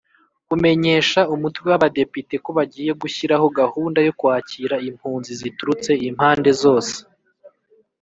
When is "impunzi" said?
4.89-5.31